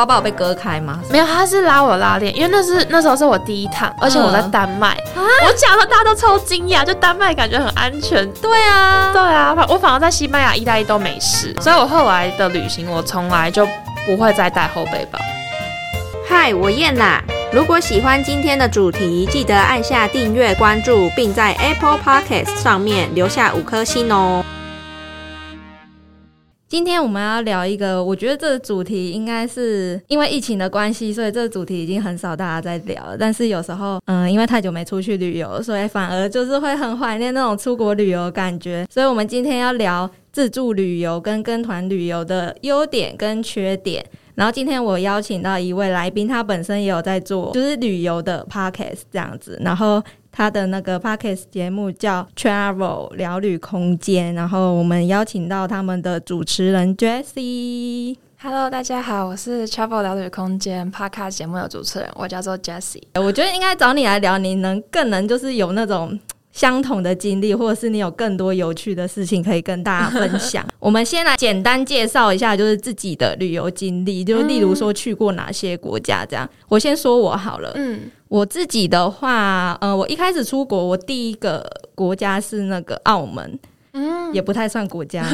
[0.00, 0.98] 包包有被割开吗？
[1.10, 8.26] 没有，他是拉我拉链，因为那是那时候是我第一趟，而且我在丹麦，我讲了大家都超惊讶，就丹麦感觉很安全。
[8.40, 13.66] 对啊，对啊，反我反而在西班牙、意大利都没事，所以我后来的旅行我从来就
[14.06, 15.18] 不会再带后背包。
[16.26, 17.22] 嗨，我燕啦！
[17.52, 24.42] 如果喜欢今天的主题，记得按下订阅、关注，并在 Apple Podcast 上面留下五颗星哦。
[26.70, 33.16] 今天我们要聊一个，我觉得这个主题应该是因为疫情的关系，所以这个主题已经很少大家在聊。
[33.18, 38.86] 但是有时候，嗯，因为太久没出去旅游，所以反而就是会很怀念那种出国旅游感觉。
[38.88, 44.06] 所以我们今天要聊自助旅游跟跟团旅游的优点跟缺点。
[44.36, 50.00] 然后今天我邀请到一位来宾，他本身也有在做就是旅游的 podcast 这样子，然后
[50.32, 58.16] 他的那个 podcast 节目叫 Travel 聊旅空间，然后我们邀请到他们的主持人 Jessie。
[58.40, 63.02] Hello，大家好，我是 Travel 聊旅空间 Podcast 节目的主持人，我叫做 Jessie。
[63.14, 66.18] 我觉得应该找你来聊，你能更能就是有那种。
[66.52, 70.66] 相同的经历，或者是你有更多有趣的事情可以跟大家分享。
[70.80, 76.48] 我们先来简单介绍一下，就是自己的旅游经历，就例如说去过哪些国家这样。
[76.68, 83.58] 我先说我好了，嗯，我自己的话，呃，我一开始出国，我第一个国家是那个澳门。
[83.92, 85.24] 嗯，也不太算国家，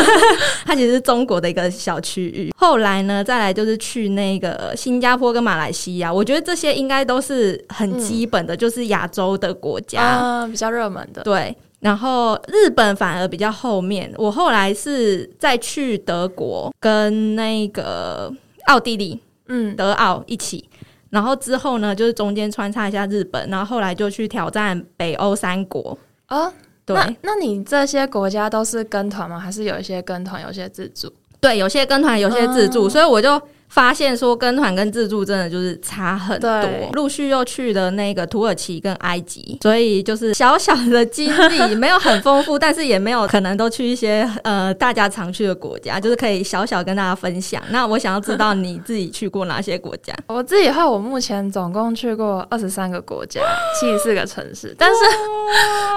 [0.64, 2.52] 它其实是中国的一个小区域。
[2.56, 11.22] 后来呢，再来就是去那个新加坡跟马来西亚，我觉得这些应该都是很基本的，就是亚洲的国家，比较热门的。
[11.22, 14.12] 对，然后日本反而比较后面。
[14.16, 18.32] 我后来是再去德国跟那个
[18.66, 20.68] 奥地利，嗯，德奥一起，
[21.10, 26.52] 然后之后呢，就是中间穿插一下日本，然后后来就去挑战北欧三国啊。
[26.94, 29.38] 那那你这些国家都是跟团吗？
[29.38, 31.12] 还是有一些跟团，有些自助？
[31.40, 33.40] 对，有些跟团，有些自助，所以我就。
[33.76, 36.50] 发现说跟团跟自助真的就是差很多，
[36.94, 47.62] 陆续又去了那个土耳其跟埃及，所以就是小小的经历没有很丰富，但是也没有可能都去一些呃大家常去的国家，就是可以小小跟大家分享。
[47.68, 50.14] 那我想要知道你自己去过哪些国家？
[50.26, 53.42] 我自己话，我目前总共去过二十三个国家，
[53.78, 54.96] 七十四个城市， 但是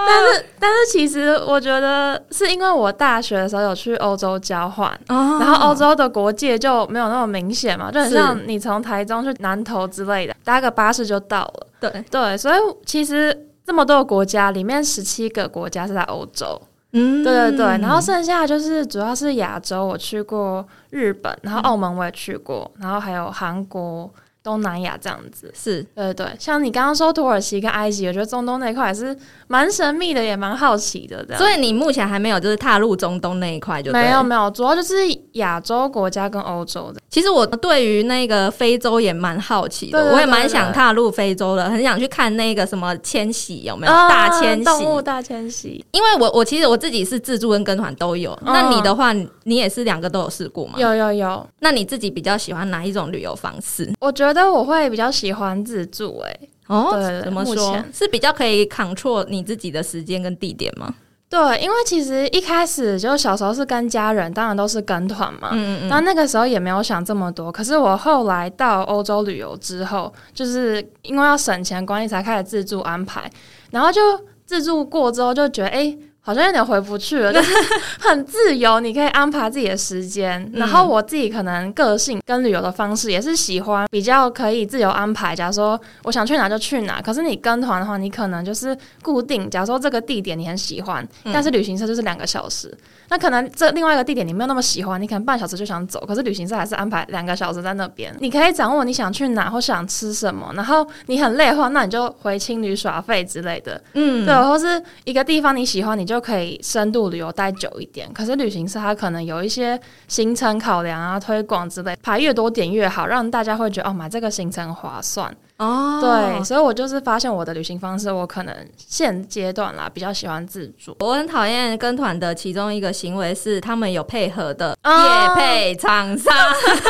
[0.06, 7.69] 但是但是其实我觉得是因为我大学的时候有去欧洲交换，然后欧洲的国界就没有那么明显。
[7.69, 11.68] 险嘛，就很像你从台中去南投之类的，搭个巴士就到了。
[11.80, 16.59] 对对，所以其实这么多个国家里面，十七个国家是在欧洲。
[16.94, 24.12] 嗯，对对对，然后剩下就是主要是亚洲，我去过日本，然后澳门我也去过，然后还有韩国。
[24.42, 29.16] 东南亚这样子是对对，像你刚刚说土耳其跟埃及，我觉得中东那一块还是
[29.48, 31.24] 蛮神秘的，也蛮好奇的。
[31.26, 34.96] 这样，所以你目前还没有就是踏入中东那一块，就没有没有，主要就是
[35.34, 37.02] 亚洲国家跟欧洲的。
[37.10, 45.84] 其实我对于那个非洲也蛮好奇的，我也蛮想踏入非洲的，很想去看那个什么迁徙有没有大迁徙动物大迁徙。
[45.92, 49.12] 因为我我其实我自己是自助跟跟团都有，那你的话，
[49.44, 50.76] 你也是两个都有试过吗？
[50.78, 51.48] 有有有。
[51.60, 53.92] 那你自己比较喜欢哪一种旅游方式？
[54.00, 55.09] 我觉得我会比较。
[55.09, 56.91] 喜欢自助哎哦，
[57.23, 57.84] 怎么说？
[57.91, 60.94] 是比较可以 control 你自己的时间跟地点吗？
[61.28, 65.50] 对，因为其实一开始就小时候是跟家人，当然都是跟团嘛。
[65.51, 65.90] 嗯嗯。
[65.90, 67.51] 那那个时候也没有想这么多。
[67.51, 73.29] 可是我后来到欧洲旅游之后，就是因为要省钱关系，才开始自助安排。
[73.72, 74.00] 然后就
[74.46, 75.97] 自助过之后，就觉得哎。
[76.22, 77.53] 好像有点回不去了，就是
[78.00, 80.47] 很自由，你可以安排自己的时间。
[80.53, 85.35] 然后我自己可能个性跟旅游的方式也是喜欢比较可以自由安排。
[85.35, 89.50] 假如说我想去哪就去哪，可是你跟团的话，你可能就是固定。
[89.50, 92.78] 假如说这个地点你很喜欢，但是旅行社就是两个小时。
[93.12, 98.16] 那可能这另外一个地点你没有那么喜欢，你可能半小时就想走，可是旅行社还是安排两个小时在那边。
[98.19, 103.81] 你可以掌握你想去哪或想吃什么，然后你很累的话，那你就回青旅耍费之类的。
[103.94, 108.12] 嗯，对，或是一个地方你喜欢，你就可以深度旅游待久一点。
[108.12, 115.32] 可是旅行社它可能有一些行程考量啊、推广之类，排越多点越好，让大家会觉得哦，买这个行程划算。
[115.58, 120.96] 哦，对，所以我就是发现我的旅行方式，我可能现阶段啦比较喜欢自助。
[121.02, 126.34] 我很讨厌跟团的其中一个行为是，他们有配合的夜配厂商，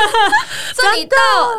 [0.73, 1.17] 所以你到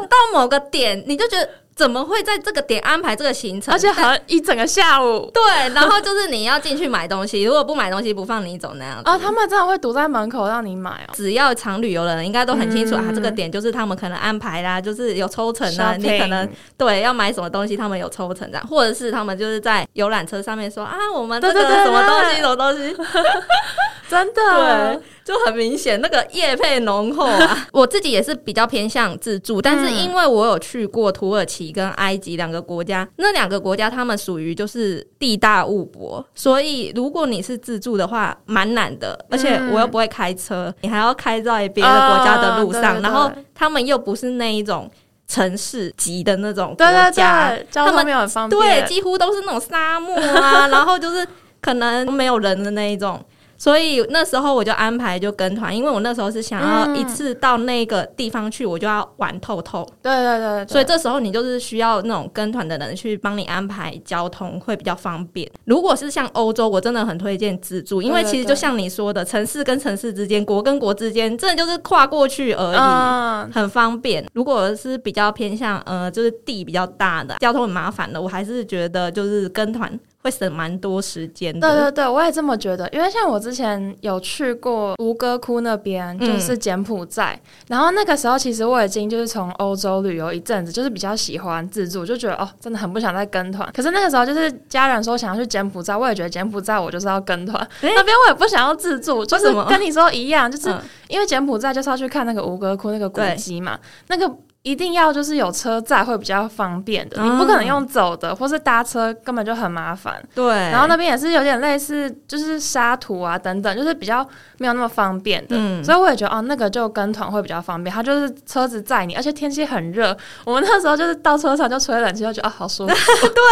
[0.09, 1.51] 到某个点，你就觉得。
[1.81, 3.73] 怎么会在这个点安排这个行程？
[3.73, 5.31] 而且还一整个下午。
[5.33, 5.43] 对，
[5.73, 9.11] 然后就是你要进去买东西，如果不买东西不放你走那样子。
[9.11, 11.11] 啊，他们真的会堵在门口让你买哦。
[11.15, 16.47] 只要常旅游的人应该都很清楚啊，这个点就是他们可能安排啦，就是有抽成啊，你可能
[16.77, 22.95] 对要买什么东西，他们有抽成这样，或者是他们就是在游览车上面说啊，我们这个什么东西什么东西。
[24.11, 25.01] 真的。
[25.23, 27.57] 就很明显，那个叶配浓厚啊！
[27.73, 39.17] 我自己也是比较偏向自助，但是因为我有去过土耳其跟埃及两个国家，那两个国家他们属于就是地大物博，所以如果你是自助的话，蛮难的。
[39.31, 44.91] 而且我又不会开车，你还要开在别的国家的路上，然后他们又不是那一种
[45.29, 51.25] 城市级的那种国家，他们没有很方便，对，几乎都是那种沙漠啊， 然后就是
[51.61, 53.25] 可能没有人的那一种。
[53.61, 59.87] 所以那时候我就安排就跟团，因为我那时候是想要一次到那个地方去，我就要玩透透。
[60.01, 60.67] 对对对。
[60.67, 65.47] 所以这时候你就是需要那种跟团的人去帮你安排交通，会比较方便。
[65.67, 74.25] 如果是像欧洲，我真的很推荐自助，因为其实就像你说的，城市跟城市之间，国跟国之间，真的就是跨过去而已，很方便。
[74.33, 80.01] 如果是比较偏向呃，就是地比较大的，交通很麻烦的，我还是觉得就是跟团。
[80.23, 81.61] 会省蛮多时间的。
[81.61, 82.89] 对对对，我也这么觉得。
[82.91, 87.41] 因为像我之前有去过吴哥窟那边，就是柬埔寨。
[87.69, 93.67] 然后那个时候，其实我已经就是从欧洲旅游一阵子，就是比较喜欢自助，就觉得哦，真的很不想再跟团。
[93.75, 97.69] 可是那个时候，就是家人说想要去柬埔寨，我也觉得柬埔寨我就是要跟团。
[97.81, 100.69] 那边我也不想要自助，就是跟你说一样，就是
[101.09, 103.79] 因为柬埔寨就是要去看那个吴哥窟那个古迹嘛，
[104.09, 104.31] 那个。
[104.63, 110.23] 一定要就是有车载会比较方便的，你不可能用走的，或是搭车根本就很麻烦。
[110.35, 114.23] 对，然后那边也是有点类似，就是沙土啊等等，就是比较
[114.59, 115.57] 没有那么方便的。
[115.59, 120.15] 嗯，所以我也觉得哦，那个就跟团会比较方便，它就是车子载你，而且天气很热，
[120.45, 122.93] 我们那时候就是到车上就吹冷气，就觉得啊好舒服。
[122.95, 123.43] 对，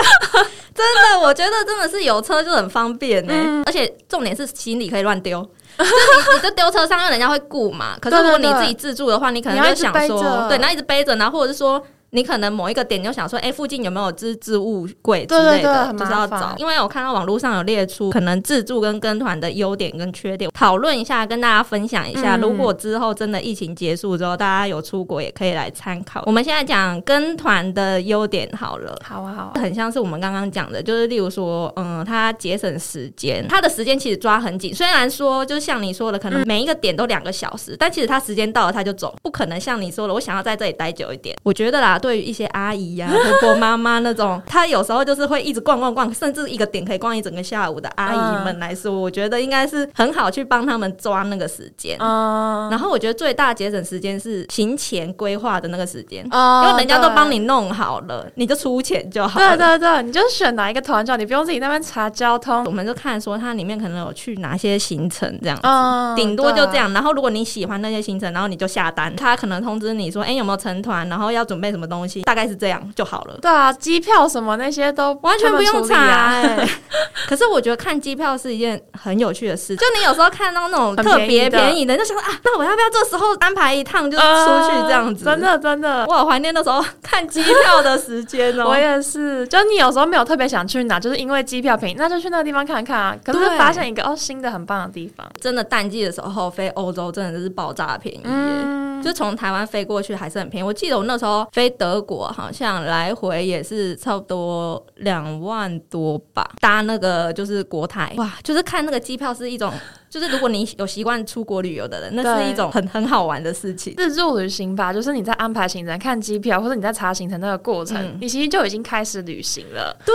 [0.74, 5.48] 真的，我觉得真的是有车就很方便呢，而且重点是行李可以乱丢。
[5.84, 7.96] 就你 你就丢车上，因为人家会顾嘛。
[8.00, 11.82] 可是如果你自己自助的话，你可能就想说，对，然后一直背着，然后或者是说。
[12.10, 16.54] 你可能某一个点就想说，哎，附近有没有自置物柜之类的，就是要找。
[16.56, 22.38] 因为我看到网络上有列出可能自助跟跟团的优点跟缺点，讨论一下，跟大家分享一下。
[22.38, 26.22] 如果之后真的疫情结束之后，大家有出国也可以来参考。
[26.24, 34.74] 我们现在讲跟团的优点好了，好啊好啊，很像是我们刚刚讲的，就是例如说，嗯，它节省时间，它的时间其实抓很紧。
[34.74, 41.36] 虽然说，就像你说的，可能每一个点都两个小时，但其实它时间到了他就走，不可能像你说的，我想要在这里待久一点。
[41.42, 41.97] 我觉得啦。
[41.98, 43.08] 对于一些阿姨呀、
[43.40, 51.96] 婆婆妈妈那种，她有时候就是会一直逛逛逛，甚至一个点可以逛一整个下午的阿姨们来说，我觉得应该是很好去帮他们抓那个时间。
[51.98, 59.40] 然后我觉得最大节省时间是行前规划的那个时间，因为人家都帮你弄好了，你就出钱就好。
[59.40, 62.64] 对对对，你就选哪一个团就好，你不用自己那边查交通。
[62.64, 66.92] 我们就看说它里面可能有去哪些行程这样子，顶多就这样。
[66.92, 72.22] 然后如果你喜欢那些行程，然后你就下单，他可能通知你说，哎，有没有成团，然后要准备什么东西。
[72.22, 73.38] 大概是这样就好了。
[73.40, 76.42] 对啊，机票什么那些都完全不用查。
[77.28, 79.74] 可是我觉得看机票是一件很有趣的事。
[79.76, 85.24] 就你有时候看到那种特别便宜的，就想说啊，那我要不要这时候安排一趟就出去这样子？
[85.24, 88.66] 真的真的，我好怀念那时候看机票的时间哦。
[88.70, 93.16] 我也是，就你有时候没有特别想去哪，就是因为机票便宜，那就去那个地方看看啊。
[93.24, 98.20] 可是发现一个哦新的很棒的地方，真的淡季的时候飞欧洲真的就是爆炸便宜。
[98.24, 100.66] 嗯，就从台湾飞过去还是很便宜。
[100.66, 102.28] 我记得我那时候飞德国。
[102.32, 109.72] 好像来回也是差不多两万多吧，搭那个就是国台，哇，就是看那个机票是一种。
[110.10, 113.94] 就是如果你有习惯出国旅游的人，那是一种很很好玩的事情。
[113.96, 119.94] 自助旅行吧，就是你在安排行程、看机票，或者你在查行程那个过程，你其实就已经开始旅行了。
[120.04, 120.14] 对，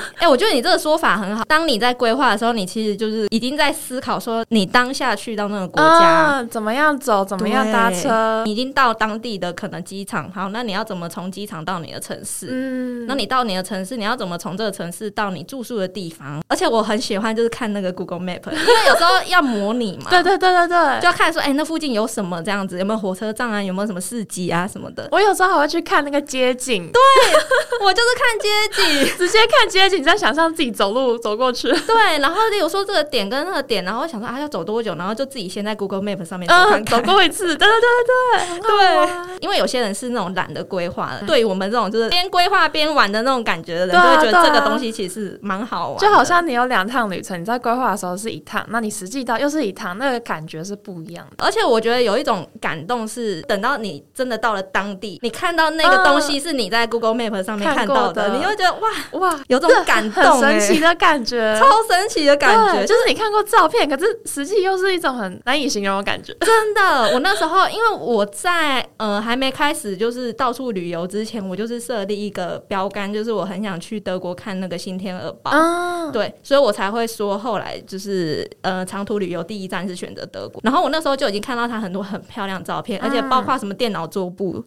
[0.18, 1.44] 哎，我觉得你这个说法很好。
[1.44, 10.30] 当你在规划的时候，你其实就是已经在思考说，你当下去到那个国家怎么样走，怎么样搭车，已经到当地的可能机场。
[10.30, 12.48] 好，那你要怎么从机场到你的城市？
[12.50, 16.42] 嗯，那你到你的城市，你要怎么从这个城市到你住宿的地方？
[16.48, 18.89] 而且我很喜欢就是看那个 Google Map，因为。
[18.90, 25.08] 有时候要模拟嘛， 对对对对对，就要看说，哎，那附近有什么这样子，有没有火车站啊，有没有什么市集啊什么的。
[25.12, 27.00] 我有时候还会去看那个街景，对
[27.82, 31.68] 我就是看街景， 直接看街景，再想象自己走路走过去。
[31.70, 37.56] 对，然后有时候这个点跟那个点，然后想说啊要走多久，然后就自己先在 Google Map 上面走看看，走过一次。
[37.56, 45.98] 对对对对对，因为有些人是那种懒得规划的，对于我们这种就是边规划边玩的那种感觉的人，就会觉得这个东西其实蛮好玩。
[45.98, 48.79] 就好像你有两趟旅程，你在规划的时候是一趟，那。
[48.80, 51.44] 你实际到又是一趟，那个感觉是不一样的。
[51.44, 62.84] 而且我觉得有一种感动是，等到你真的到了当地，你看到那个东西是你在 Google Map 上面看到的，你会觉得哇哇，有种感动，神奇的感觉，超神奇的感觉。
[62.84, 66.34] 就是你看过照片，可是实际又是一种很难以形容的感觉。
[66.40, 75.52] 真的，我那时候因为我在呃还还没开始就是到处旅游之前，我就是设立一个标杆，就是我很想去德国看那个新天鹅堡。
[76.10, 80.60] 对，所以我才会说后来就是呃长途旅游第一站是选择德国。
[80.64, 84.62] 然后我那时候就已经看到他很多很漂亮照片，而且包括什么电脑桌布，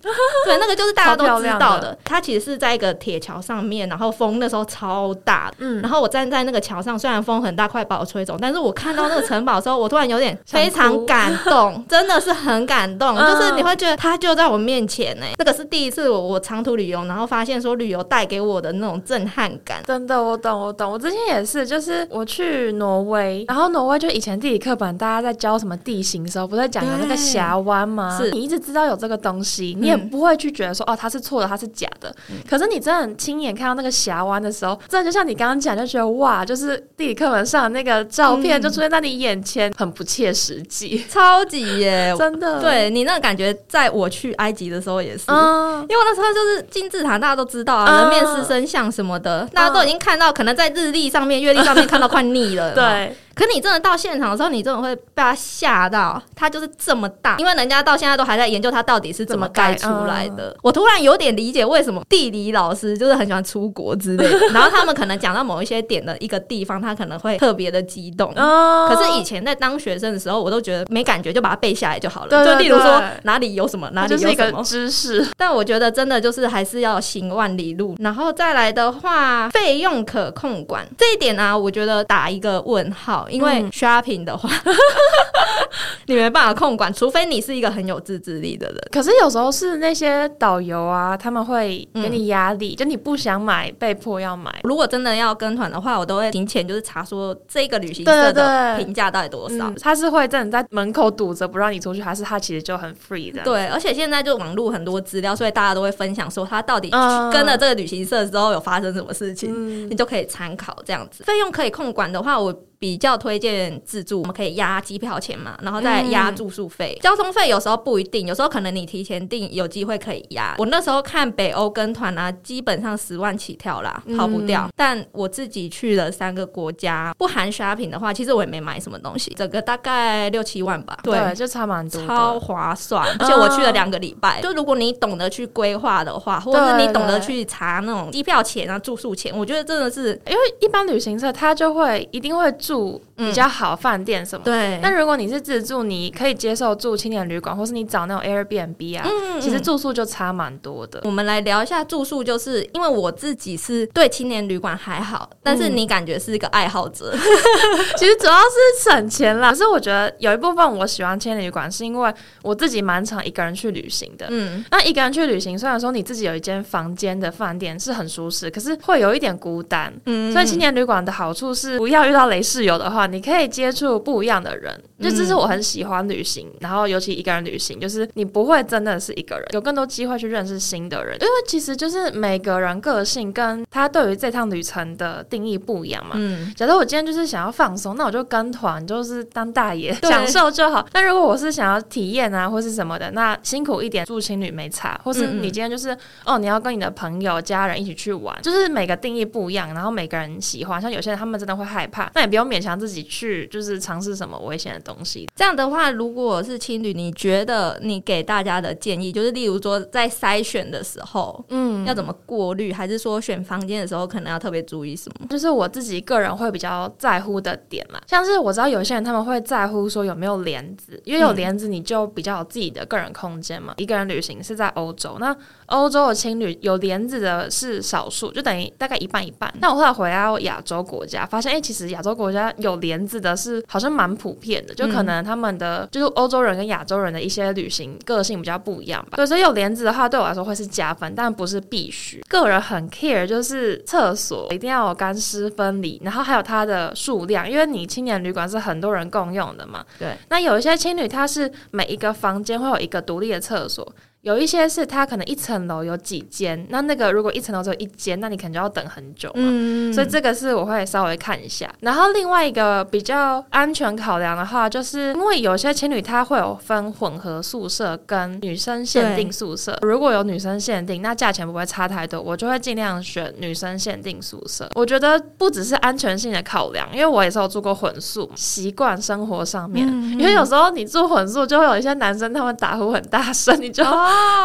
[0.45, 1.97] 对，那个就是大家都知道的。
[2.03, 15.25] 它其实是在一个铁桥上面，然后风那时候超大，嗯，然后我站在那个桥上，虽然风很大，快把我吹走，但是我看到那个城堡的时候，我突然有点非常感动， 真的是很感动，就是你会觉得它就在我面前呢。
[15.37, 19.81] 这个是第一次我我长途旅游，然后发现说旅游带给我的那种震撼感。
[19.85, 20.91] 真的，我懂，我懂。
[20.91, 28.17] 我之前也是，就是我去挪威，然后挪威就以前地理课本大家在教什么地形的时候，不是讲有那个峡湾吗？
[28.19, 32.13] 是你一直知道有这个东西，你也不会去觉得说哦它是错的，它是假的。
[32.49, 42.61] 可是你真的亲眼看到那个峡湾的时候，真的就像你刚刚讲，就觉得哇，就是地理课本上那个照片就出现在你眼前，很不切实际，超级耶， 真的。
[42.61, 53.15] 对你那个感觉，在我去埃及的时候也是，因为那时候就是金字塔，大家都知道啊，人面狮身像什么的，大家都已经看到，可能在日历上面、月历上面看到快腻了， 对。
[53.35, 60.55] 可你真的到现场的时候，你真的会被他吓到，他就是这么大，因为人家到现在都还在研究它到底是怎么盖出来的。
[60.61, 68.33] 我突然有点理解为什么地理老师就是很喜欢出国之类的，然后他们可能讲到某一些点的一个地方，他可能会特别的激动。
[68.33, 72.45] 可是以前在当学生的时候，我都觉得没感觉，就把它背下来就好了。
[72.45, 75.25] 就例如说哪里有什么，哪里有什么知识。
[75.37, 83.22] 但我觉得真的就是还是要行万里路，然后再来的话，费用可控管这一点呢，我觉得打一个问号。
[83.29, 84.49] 因为 shopping 的话，
[86.07, 88.77] 你没办法控管，除非你是一个很有自制力的人。
[88.91, 94.53] 可是有时候是那些导游啊，他们会给你压力，就你不想买，被迫要买。
[94.63, 99.71] 如果真的要跟团的话，我都会提前就是查说这个旅行社的评价到底多少。
[99.81, 103.41] 他是会真的在门口堵着不让你出去，还是他其实就很 free 的？
[103.43, 111.23] 对，而且现在就网络很多资料，所以大家都会分享说他到底跟了这个旅行社之后有发生什么事情，你就可以参考这样子。
[111.23, 112.53] 费用可以控管的话，我。
[112.83, 116.99] 比较推荐自助，我们可以压机票钱嘛，然后再压住宿费。
[117.01, 120.53] 交通费有时候不一定，有时候可能你提前订，有机会可以压。
[120.57, 124.69] 我那时候看北欧跟团啊，基本上十万起跳啦，跑不掉。
[124.75, 130.99] 但我自己去了三个国家，不含 shopping 的话，其实我也没买什么东西，整个大概六七万吧。
[131.03, 133.07] 对，就差蛮多，超划算。
[133.17, 142.72] 而且我去了两个礼拜，就如果你懂得去规划的话，或者是你懂得去查那种机票钱啊、住宿钱，我觉得真的是，因为一般旅行社他就会一定会住。
[142.73, 144.43] 住比较好饭店什么？
[144.43, 144.79] 对。
[144.81, 149.07] 但如果你是自助，你可以接受住青年旅馆，或是你找那种 Airbnb 啊，
[149.39, 151.01] 其实住宿就差蛮多的。
[151.03, 157.13] 我们来聊一下住宿，就是因为我自己是对青年旅馆还好，但是你感觉是一个爱好者。
[157.97, 159.51] 其实主要是省钱啦。
[159.51, 164.27] 可是我觉得有一部分我喜欢青年旅馆，是因为我自己蛮常一个人去旅行的。
[164.29, 164.63] 嗯。
[164.71, 169.93] 那一个人去旅行，虽然说你自己有一间房间的饭店是很舒适，可是会有一点孤单。
[170.05, 170.31] 嗯。
[170.31, 186.13] 所以青年旅馆的好处是不要遇到雷室友的话，你可以接触不一样的人，就这是我很喜欢旅行，然后尤其一个人旅行，就是你不会真的是一个人，有更多机会去认识新的人，因为其实就是每个人个性跟他对于这趟旅程的定义不一样嘛。
[186.15, 190.87] 嗯，假如我今天就是想要放松，那我就跟团，就是当大爷享受就好。
[190.91, 202.43] 但如果我是想要体验啊，或是什么的，那辛苦一点住青旅没差，或是你今天就是哦，你要跟你的朋友、家人一起去玩，就是每个定义不一样，然后每个人喜欢，像有些人他们真的会害怕，那也不用。
[202.43, 205.29] 勉强自己去，就是尝试什么危险的东西。
[205.35, 215.27] 这样的话，如果是青旅，你觉得你给大家的建议，就是例如说在筛选的时候，嗯，要怎么过滤，还是说选房间的时候，可能要特别注意什么？
[215.29, 223.73] 就是我自己个人会比较在乎的点嘛，像是我知道有些人他们会在乎说有没有帘子，因为有帘子你就比较有自己的个人空间嘛。
[223.77, 225.35] 一个人旅行是在欧洲，那
[225.67, 229.53] 欧洲的青旅有帘子的是少数，就等于大概一半一半。
[229.59, 232.53] 那我后来回到亚洲国家，发现哎，其实亚洲国家。
[232.57, 239.15] 有帘子的是好像蛮普遍的，就可能他们的就是欧洲人跟亚洲人的一些旅行个性比较不一样吧。
[239.15, 242.21] 对，所以有帘子的话对我来说会是加分，但不是必须。
[242.27, 249.85] 个人很 care 就是厕所一定要有干湿分离，然后还有它的数量，因为你青年旅馆是很多人共用的嘛。
[249.97, 253.87] 对，那有一些青旅它是每一个房间会有一个独立的厕所。
[254.23, 259.93] 有一些是它可能一层楼有几间，那那个如果一层楼只有一间，那你可能就要等很久嘛。
[259.93, 261.69] 所以这个是我会稍微看一下。
[261.81, 269.77] 然后另外一个比较安全考量的话，就是因为有些情侣他会有分混合宿舍跟女生限定宿舍。
[269.81, 274.69] 如果有女生限定，那价钱不会差太多，我就会尽量选女生限定宿舍。
[274.75, 279.85] 我觉得不只是安全性的考量，因为我也是有住过混宿，习惯生活上面。
[280.17, 283.83] 因为有时候你住混宿，就会有一些男生他们打呼很大声，你就。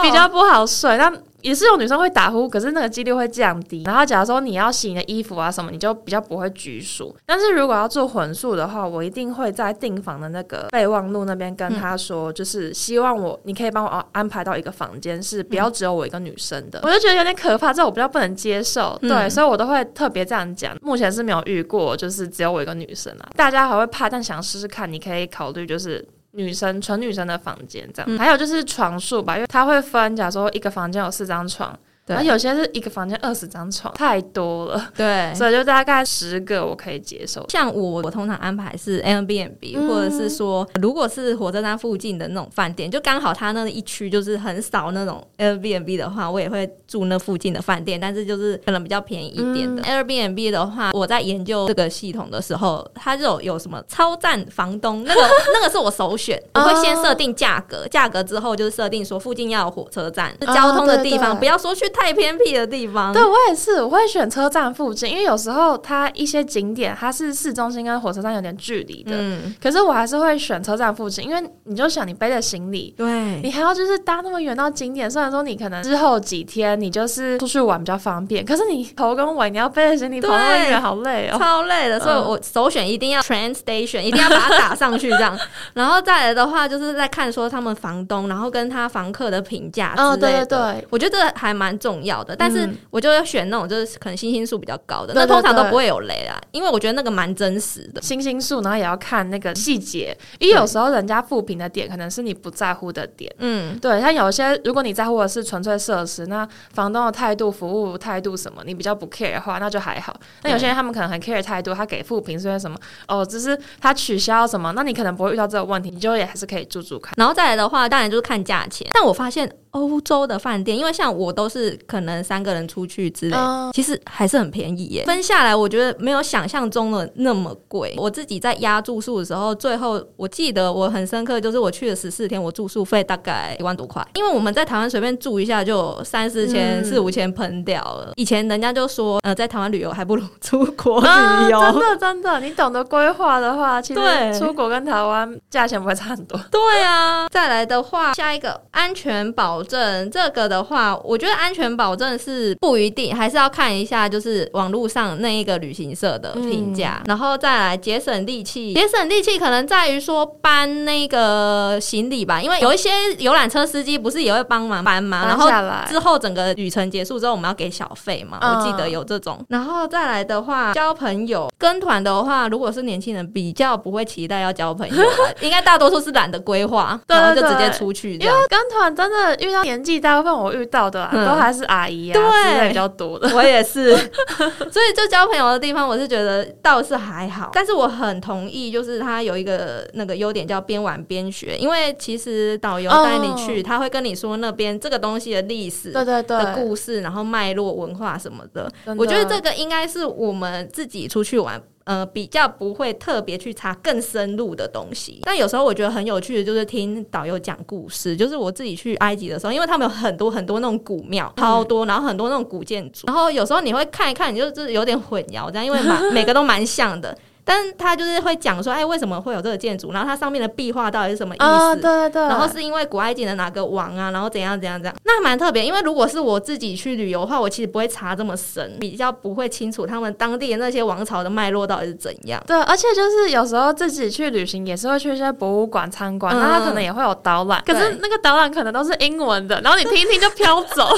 [0.02, 0.96] 比较不好睡。
[0.96, 3.84] 那也是有女生会打呼，可是那个几率会降低。
[3.84, 7.14] 然后假如说你要洗你的衣服啊什么，你就比较不会拘束。
[7.24, 16.80] 但是如果要做混宿的话，我一定会在订房的那个备忘录那边跟他说，就是希望我你可以帮我安排到一个房间，是不要只有我一个女生的。
[16.82, 18.98] 我就觉得有点可怕，这我比较不能接受。
[19.00, 20.76] 对，所以我都会特别这样讲。
[20.82, 23.30] 目前是没有遇过，就是只有我一个女生啊。
[23.36, 26.04] 大家还会怕，但想试试看，你可以考虑就是。
[26.32, 31.78] 女生纯女生的房间这样，还有就是床数吧，因为它会分，假如说一个房间有四张床。
[32.14, 34.90] 然后有些是一个房间二十张床，太多了。
[34.96, 37.44] 对， 所以就大概十个我可以接受。
[37.48, 49.82] 像我，我通常安排是 Airbnb，或者是说，如果是火车站附近的那种饭店，就刚好它那一区就是很少那种 Airbnb 的话，我也会住那附近的饭店，但是就是可能比较便宜一点的。
[49.82, 55.20] Airbnb 的话，我在研究这个系统的时候，它就有有什么超赞房东，那个
[55.52, 56.40] 那个是我首选。
[56.54, 61.88] 我会先设定价格，价格之后就是设定说附近要有火车站，交通的地方，不要说去。
[61.98, 85.36] 太偏僻的地方，对我也是，我会选车站附近，因为有时候它一些景点它是市中心跟火车站有点距离的，嗯，可是我还是会选车站附近，因为你就想你背着行李，对，你还要就是搭那么远到景点，虽然说你可能之后几天你就是出去玩比较方便，可是你头跟尾你要背着行李跑那么远，好累哦，超累的，所以我首选一定要 train station，一定要把它打上去这样，
[85.74, 91.87] 然后再来的话就是在看说他们房东，然后跟他房客的评价之类的，我觉得还蛮重。
[91.88, 110.14] 重要的，但是我就要选那种就是可能星星数比较高的，那通常都不会有雷啦，因为我觉得那个蛮真实的星星数，然后也要看那个细节，因为有时候人家复评的点可能是你不在乎的点，嗯，对，像有些如果你在乎的是纯粹设施，那房东的态度、服务态度什么，你比较不 care 的话，那就还好。
[110.42, 112.76] 那有些人他们可能很 care 态度，他给复评是因为什么？
[113.06, 117.14] 哦，只是他取消什么，那你可能不会遇到这个问题，你就也还是可以住住看。
[117.16, 119.48] 然后再来的话，当然就是看价钱，但我发现。
[119.72, 123.36] 欧洲的饭店，因为像我都是可能三个人出去之类，
[123.72, 125.04] 其实还是很便宜耶。
[125.04, 127.94] 分下来，我觉得没有想象中的那么贵。
[127.98, 134.06] 我自己在压住宿的时候，最后我记得我很深刻，就是我去了十四天，我住宿费大概一万多块。
[134.14, 138.12] 因为我们在台湾随便住一下就三四千、四五千喷掉了。
[138.16, 141.60] 以前人家就说，呃，在台湾旅游还不如出国旅游。
[141.60, 146.40] 真的，真的，你懂得规划的话，其实出国跟台湾价钱不会差很多。
[146.50, 149.57] 对啊，再来的话，下一个安全保。
[149.62, 158.74] 证这个的话，我觉得安全保证是不一定，还是要看一下就是网络上那一个旅行社的评价，然后再来节省力气。
[158.74, 165.24] 节省力气可能在于说搬那个行李吧，因为有一些游览车司机不是也会帮忙搬吗？
[165.26, 165.48] 然后
[165.88, 168.38] 之后整个旅程结束之后，我们要给小费嘛？
[168.40, 169.44] 我记得有这种。
[169.48, 175.04] 然后再来的话，交朋友跟团的话，如果是年轻人，比较不会期待要交朋友，
[175.40, 178.14] 应该大多数是懒得规划，然后就直接出去。
[178.14, 179.62] 因为跟团真的遇到。
[179.62, 183.28] 年纪大部分我遇到的啊都还是阿姨啊，对比较多的。
[183.34, 183.96] 我也是，
[184.70, 187.50] 所以就交朋友的地方，我是觉得倒是还好。
[187.52, 198.70] 但是我很同意，就是他有一个那个优点叫边玩边学，因为其实导游带你去，他会跟你说那边这个东西的历史、对对对的故事，然后脉络、文化什么的。
[198.96, 201.60] 我觉得这个应该是我们自己出去玩。
[201.88, 208.14] 呃，比较不会特别去查更深入的东西，但有时候我觉得很有趣的，就是听导游讲故事。
[208.14, 217.16] 就是我自己去埃及的时候，因为他们有很多很多那种古庙，超多，然后很多那种古建筑，然后有时候你会看一看，你就是有点混淆这样，因为蛮 每个都蛮像的。
[217.48, 219.90] 但是他就是会讲说，哎，为什么会有这个建筑？
[219.90, 221.76] 然后它上面的壁画到底是什么意思？
[221.80, 222.22] 对对对。
[222.24, 224.10] 然后是因为古埃及的哪个王啊？
[224.10, 224.94] 然后怎样怎样怎样？
[225.04, 225.64] 那蛮特别。
[225.64, 232.42] 因为如果是我自己去旅游的话，我其实不会查这么深，比较不会清楚他们当地的那些王朝的脉络到底是怎样。
[232.46, 240.84] 对，而且就是有时候自己去旅行也是会去一些博物馆参观，那他可能也会有导览，可是那个导览可能都是英文的，然后你听一听就飘走。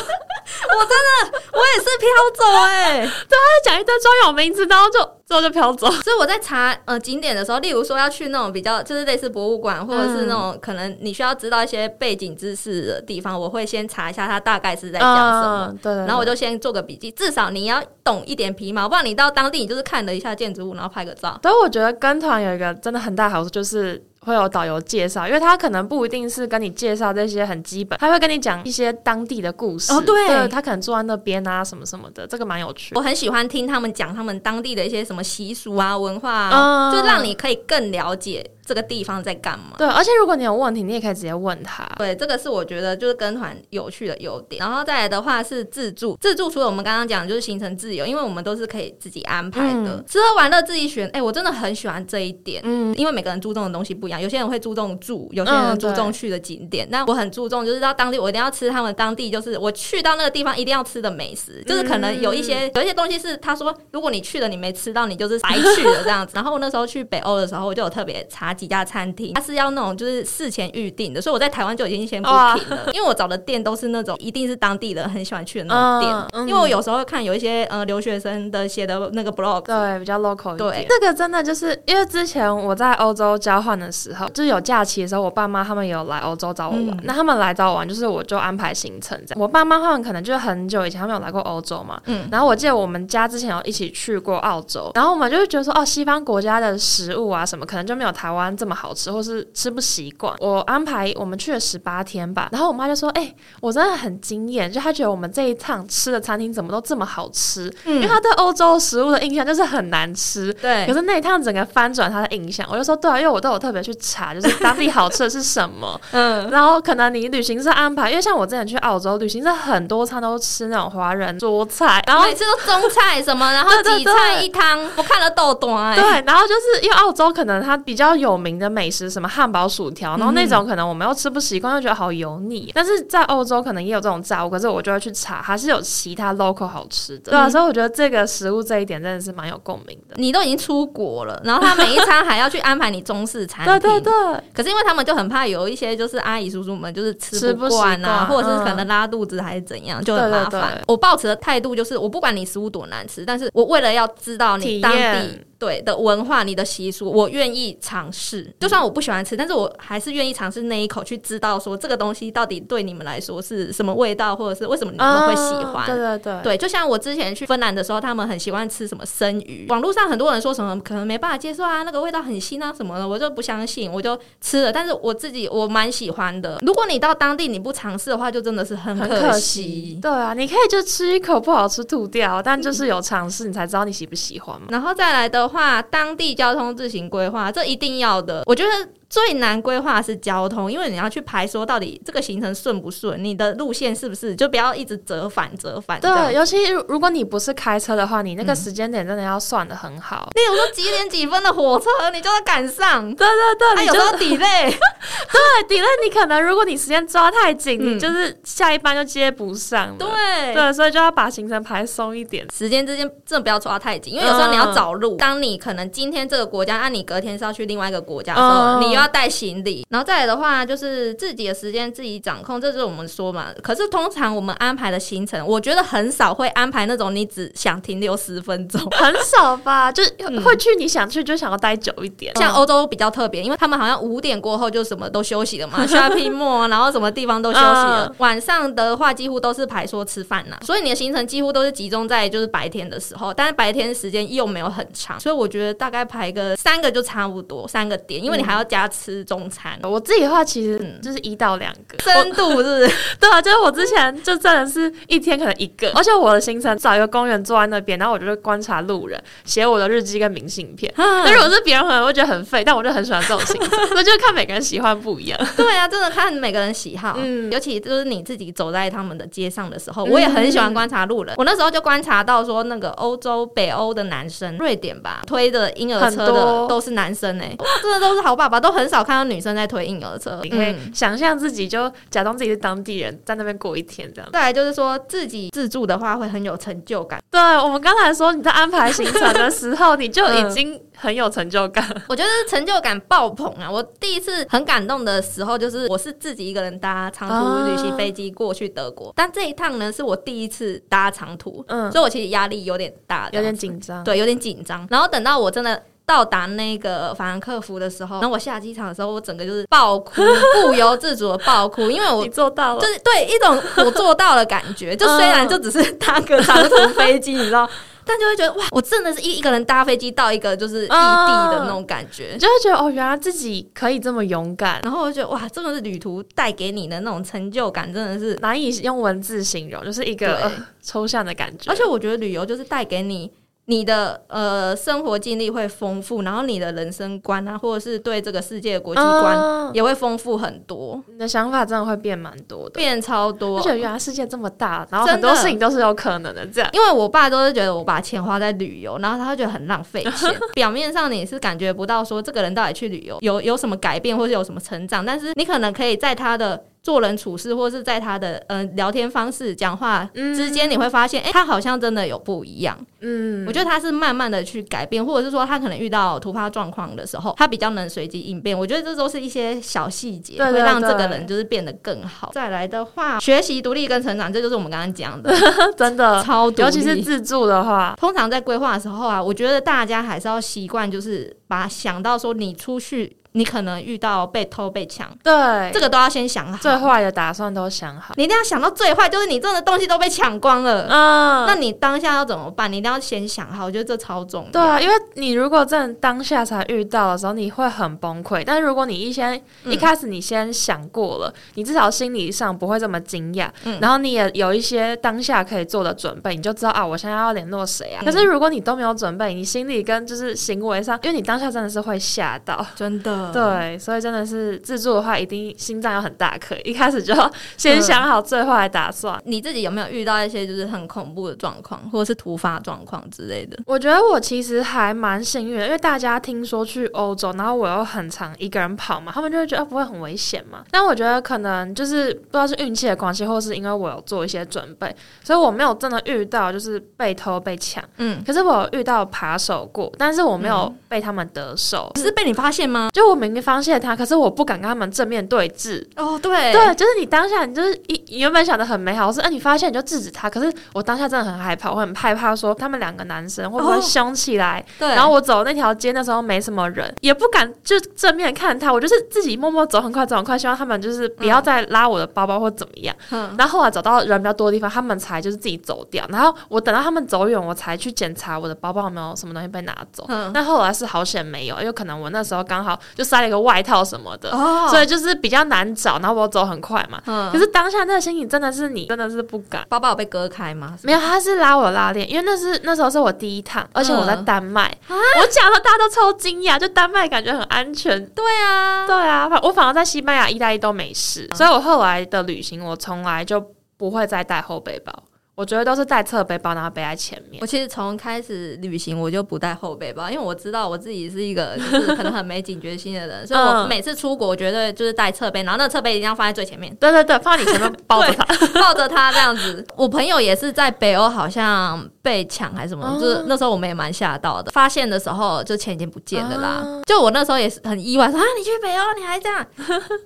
[0.60, 2.98] 我真的，我也是飘走哎。
[3.28, 4.98] 对，他讲一堆专有名词，然后就
[5.30, 5.88] 之后就飘走。
[6.02, 15.74] 所以我在查呃景点的时候，例如说要去那种比较就是类似博物馆，或者是那种可能你需要知道一些背景知识的地方，我会先查一下它大概是在讲什么。
[15.80, 15.94] 对。
[15.94, 21.38] 然后我就先做个笔记，至少你要懂一点皮毛，不然你到当地你就是看了一下建筑物，然后拍个照。
[21.42, 24.04] 所以我觉得跟团有一个真的很大好处就是。
[24.20, 29.92] 会有导游介绍，因为他可能不一定是跟你介绍这些很基本，他会跟你讲一些当地的故事。
[29.92, 32.94] 哦，对，他可能坐在那边啊，什么什么的，这个蛮有趣。
[32.94, 38.48] 我很喜欢听他们讲他们当地的一些什么习俗啊、文化，啊，就让你可以更了解。
[38.64, 39.76] 这个地方在干嘛。
[39.78, 41.88] 对，而且如果你有问题，你也可以直接问他。
[41.98, 44.60] 对，这个是我觉得就是跟团有趣的优点。
[44.60, 51.08] 然后再来的话是自助，自助除了我们刚刚讲就是行程自由，因为我们都是可以自己安排的，吃喝玩乐自己选。
[51.08, 56.86] 哎，我真的很喜欢这一点，嗯，因为每个人注重的东西不一样，有些人会注重住，有些人注重去的景点。
[56.90, 66.32] 那我很注重就是到当地，我一定要吃他们当地就是我去到那个地方一定要吃的美食，就是可能有一些有一些东西是他说如果你去了你没吃到，你就是白去了这样子。
[66.34, 72.36] 然后我那时候去北欧的时候，我就有特别查几家餐厅，它是要那种就是事前预定的，所以我在台湾就已经先不停
[72.70, 76.46] 了，因为我找的店都是那种一定是当地人很喜欢去的那种店。
[76.48, 89.40] 因为我有时候看有一些呃留学生的写的那个 blog，对，比较 local 对，这个真的就是因为之前我在欧洲交换的时候，就是有假期的时候，我爸妈他们有来欧洲找我玩，那他们来找我玩，就是我就安排行程这样。
[89.40, 100.32] 我爸妈他们可能就是很久以前他们有来过欧洲嘛，嗯，然后我记得我们家之前有一起去过澳洲，然后我们就会觉得说，哦，西方国家的食物啊什么，可能就没有台湾这么好吃，或是吃不习惯。
[100.38, 110.86] 我安排我们去了十八天吧，然后我妈就说，哎，我真的很惊艳，就她觉得我们这一趟吃的餐厅怎么都这么好吃，因为她对欧洲食物的印象就是很难吃，对。
[110.86, 140.14] 可是那一趟整个翻转她的印象，我就说，对啊，因为我都有特别去查，就是当地好吃的是什么， 嗯，然后可能你旅行社安排，因为像我之前去澳洲旅行社，很多餐都吃那种华人桌菜，然后每次都中菜什么，然后几菜一汤，我看了豆短，对，然后就是因为澳洲可能它比较有名的美食，什么汉堡、薯条，然后那种可能我们又吃不习惯，又觉得好油腻，但是在欧洲可能也有这种炸物，可是我就会去查，还是有其他 local 好吃的，对啊，所以我觉得这个食物这一点真的是蛮有共鸣的。
[140.16, 144.12] 你都已经出国了，然后他每一餐还要去安排你中式餐厅， 对对对。
[144.52, 150.80] 可是因为他们就很怕有一些就是阿姨叔叔们就是吃不惯啊，或者是可能拉肚子还是怎样，就很麻烦。
[150.86, 155.40] 我抱持的态度就是，我不管你食物多难吃，但是我为了要知道你当地。
[155.60, 158.50] 对的文化，你的习俗，我愿意尝试。
[158.58, 165.84] 就算我不喜欢吃，但是我还是愿意尝试那一口，去知道说这个东西到底对你们来说是什么味道，或者是为什么你们会喜欢。
[165.84, 169.66] 对对对，对，就像我之前去芬兰的时候，他们很喜欢吃什么生鱼。
[169.68, 174.72] 网络上很多人说什么可能没办法接受啊，那个味道很腥啊什么的，我就不相信，我就吃了。
[174.72, 176.58] 但是我自己我蛮喜欢的。
[176.62, 179.98] 如果你到当地你不尝试的话，就真的是很可惜。
[180.00, 184.68] 对啊，你可以就吃一口不好吃吐掉，但就是有尝试，你才知道你喜不喜欢嘛。
[184.70, 188.42] 然后再来的话，当地交通自行规划，这一定要的。
[188.46, 188.70] 我觉得。
[189.10, 196.00] 最难规划是交通，因为你要去排说到底这个行程顺不顺，你的路线是不是就不要一直折返折返。
[196.00, 200.30] 对，尤其如果你不是开车的话，你那个时间点真的要算的很好。
[200.36, 203.12] 例如说几点几分的火车，你就要赶上。
[203.16, 204.70] 对对对，还有时候抵累。
[204.70, 209.96] 对，抵累你可能如果你时间抓太紧，你就是下一班就接不上。
[209.98, 210.08] 对
[210.54, 215.16] 对，所以就要把行程排松一点，时间之间真的不要抓太紧，因为有时候你要找路。
[215.16, 223.46] 当你可能今天这个国家，那你隔天是要去另外一个国家的时候，你要带行李，然后再来的话就是自己的时间自己掌控，这就是我们说嘛。
[223.62, 229.90] 可是通常我们安排的行程，我觉得很少会安排那种你只想停留十分钟，很少吧？
[229.90, 230.02] 就
[230.42, 232.34] 会去你想去就想要待久一点。
[232.36, 238.14] 像欧洲比较特别，因为他们好像五点过后就什么都休息了嘛，shopping mall，然后什么地方都休息了。
[238.18, 249.78] 晚上的话几乎都是排说吃饭呐，所以你的行程几乎都是集中在就是白天的时候，但是白天时间又没有很长，所以我觉得大概排个三个就差不多，三个点，因为你还要加吃中餐。
[249.82, 252.90] 我自己的话，其实就是一到两个深度，是不是？
[253.18, 260.92] 对啊，就是我之前就真的是一天可能一个，而且我的行程找一个公园坐在那边，然后我就会观察路人，写我的日记跟明信片。
[260.96, 265.38] 但如果是别人可能会觉得很废，但我就很喜欢这种行程，所 以就看每个人喜欢不一样。
[265.56, 271.34] 对啊，真的看每个人喜好，嗯，尤其就是你自己走在他们的街上的时候，我也很喜欢观察路人。
[271.38, 279.70] 我那时候就观察到说，那个欧洲北欧的男生，瑞典吧，推的婴儿车的都是男生哎，真的都是好爸爸，都很少看到女生在。
[279.70, 284.28] 推婴儿车，你可以想象自己就假装自己是当地人，在那边过一天这样。
[284.32, 287.22] 再来就是说自己自助的话，会很有成就感。
[287.30, 291.88] 对我们刚才说你在安排行程的时候，你就已经很有成就感。
[292.10, 293.70] 我觉得成就感爆棚啊！
[293.70, 304.84] 我第一次很感动的时候，就是我是自己一个人搭长途旅行飞机过去德国，但这一趟呢是我第一次搭长途，嗯，所以我其实压力有点大，有点紧张，对，有点紧张。
[304.90, 305.80] 然后等到我真的。
[306.10, 310.20] 到达那个法兰克福的时候，然后我下机场的时候，我整个就是爆哭，
[310.64, 314.96] 不由自主的爆哭，因为我做到了，就是对一种我做到了感觉。
[314.96, 317.70] 就虽然就只是搭个长途飞机，你知道，
[318.04, 324.80] 但就会觉得哇，我真的是一一个人搭飞机到一个就是异地的那种感觉，就会觉得哦，原来自己可以这么勇敢。
[324.82, 330.50] 然后我就觉得哇，真的是旅途带给你的那种成就感，真的是难以用文字形容，就是一个
[330.82, 331.70] 抽象的感觉。
[331.70, 333.30] 而且我觉得旅游就是带给你。
[333.70, 341.00] 你的呃生活经历会丰富，然后你的人生观啊，或者是对这个世界的国际观也会丰富很多。
[341.06, 343.58] 你的想法真的会变蛮多的，变超多。
[343.58, 346.44] 而且原来世界这么大，然后很多事情都是有可能的。
[346.46, 350.34] 这样，因为我爸都是觉得我把钱花在旅游，然后他会觉得很浪费钱。
[350.54, 356.60] 表面上你是感觉不到说这个人到底去旅游有有什么改变，或是有什么成长，但是你可能可以在他的。
[356.90, 362.76] 做人处事，或是在他的呃聊天方式、讲话之间，你会发现，哎，他好像真的有不一样。
[362.98, 368.58] 嗯，我觉得他是慢慢的去改变，或者是说他可能遇到突发状况的时候，他比较能随机应变。
[368.58, 372.32] 我觉得这都是一些小细节，会让这个人就是变得更好。
[372.34, 375.32] 再来的话，学习独立跟成长，这就是我们刚刚讲的，
[375.78, 376.62] 真的超独立。
[376.62, 383.16] 尤其是自助的话，通常在规划的时候啊，我觉得大家还是要习惯，就是把想到说你出去。
[383.32, 388.12] 你可能遇到被偷被抢，对，这个都要先想好，最坏的打算都想好。
[388.16, 392.70] 你一定要想到最坏，就是你真的东西都被抢光了，嗯，那你当下要怎么办？
[392.72, 394.50] 你一定要先想好，我觉得这超重要。
[394.50, 398.42] 对啊，因为你如果真的当下才遇到的时候，你会很崩溃。
[398.44, 403.48] 但是如果你一先一开始你先想过了，你至少心理上不会这么惊讶，
[403.80, 408.02] 然后你也有一些当下可以做的准备，你就知道啊，我现在要联络谁啊。
[408.04, 413.19] 可是如果你都没有准备，你心里跟就是行为上，因为你当下真的是会吓到，真的。
[413.32, 419.20] 对，所以真的是自助的话，一定心脏要很大颗，一开始就要先想好最坏的打算。
[419.24, 423.56] 你自己有没有遇到一些就是很恐怖的状况，或者是突发状况之类的？
[423.66, 430.64] 我觉得我其实还蛮幸运，因为大家听说去欧洲，然后我又很常一个人跑嘛，他们就会觉得不会很危险嘛。
[430.70, 437.82] 但我觉得可能就是不知道是运气的关系，或是因为我有做一些准备，所以我没有真的遇到就是被偷被抢。
[437.98, 442.88] 嗯，可是我遇到扒手过，但是我没有被他们得手，是被你发现吗？
[442.92, 445.84] 就我明明发现他，可是我不敢跟他们正面对峙。
[445.96, 450.30] 哦，对，对，就是你当下，你就是一原本想的很美好，是，哎，你发现你就制止他。
[450.30, 454.64] 可是我当下真的很害怕，我很害怕说他们两个男生会不会凶起来。
[454.78, 462.94] 对，然后我走那条街，那时候没什么人，也不敢就正面看他，我就是自己默默走，很快走很快，希望他们就是不要再拉我的包包或怎么样。
[463.10, 466.04] 嗯，然后后来找到人比较多的地方，他们才就是自己走掉。
[466.08, 470.04] 然后我等到他们走远，我才去检查我的包包有没有什么东西被拿走。
[470.08, 474.14] 嗯，但后来是好险没有，因为可能我那时候刚好就塞了一个外套什么。
[474.30, 477.00] 哦，所以就是比较难找，然后我走很快嘛。
[477.06, 479.64] 嗯，可是当下那个心情真的是你真的是不敢。
[479.70, 480.76] 包包有被割开吗？
[480.82, 484.70] 没有，他是拉我拉链，因为那是那时候是我第一趟，而且我在丹麦。
[484.88, 488.04] 我讲了，大家都超惊讶，就丹麦感觉很安全。
[488.08, 493.42] 对啊，对啊，我反而在西班牙、意大利都没事，所以我后来的旅行我从来就
[493.78, 494.92] 不会再带后背包。
[495.40, 497.40] 我觉得都是带侧背包，然后背在前面。
[497.40, 506.76] 我其实从开始旅行，我就不带后背包，因为我知道我自己是一个就是可能很没警觉心的人，所以我每次出国，我绝对就是带侧背，然后那个侧背一定要放在最前面。
[506.76, 508.24] 对对对，放在你前面抱着它，
[508.60, 509.66] 抱着它这样子。
[509.76, 514.50] 我朋友也是在北欧，好像被抢还是什么，就是那时候我们也蛮吓到的。
[514.50, 516.82] 发现的时候，就钱已经不见了啦。
[516.84, 519.46] 就我那时候也是很意外，说啊，你去北欧你还这样。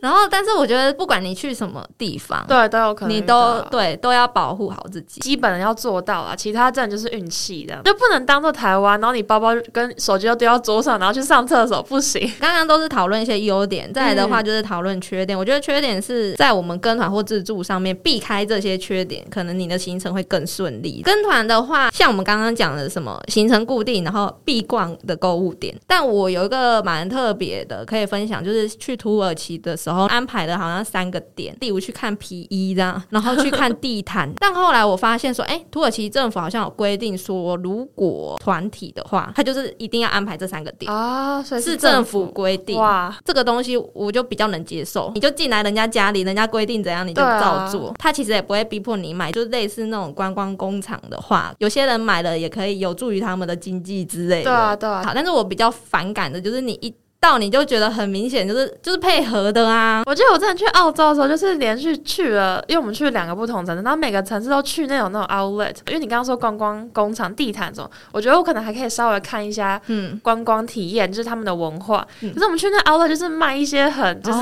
[0.01, 5.95] 然后，但是我觉得不管你去什么地方，对都有可能，你都对都要保护好自己，基本要做。
[6.05, 12.31] 到啊，其他真的就是运气的，就不能当做台湾，然后你包包跟手机都丢到桌上，然后去上厕所，不行。
[12.39, 15.39] 刚刚都是讨论一些优点，再来的话就是讨论缺点。
[15.39, 21.01] 我觉得缺点是在我们跟团或自助上面避开这些缺点，可能你的行程会更顺利。
[21.03, 25.75] 跟团的话，像我们刚刚讲的什么行程固定，然后必逛的购物点。
[25.87, 34.31] 但我有一个蛮特别的可以分享，就是去土耳其的时候安排的好像三个点，例如去看皮衣这样，然后去看地毯。
[34.39, 43.15] 但后来我发现说，哎，土耳其政府好像有规定说，如果团体的话，他就是一定要安排这三个点啊，是政府规定哇。
[43.23, 54.45] 这个东西我就比较能接受，你就进来人家家里，人家规定怎样你就照做，他其实也不会逼迫你买，就类似那种观光工厂的话，有些人买了也可以有助于他们的经济之类的。
[54.45, 55.03] 对啊，对啊。
[55.05, 56.95] 好，但是我比较反感的就是你一。
[57.25, 60.03] 到你就觉得很明显，就是就是配合的啊！
[60.05, 65.75] 我记得我之前去澳洲的时候，就是连续去了，因为我们去了两个不同城市，然后每个城市都去那种那种 outlet。
[65.87, 72.07] 因为你刚刚说观光工厂、地毯这种，我觉得我可能还可以稍微看一下，嗯，观光体验就是他们的文化。
[72.21, 74.39] 可是我们去那 outlet 就是卖一些很，就是